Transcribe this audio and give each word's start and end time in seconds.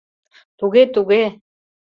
—Туге, 0.57 0.83
туге! 0.93 1.23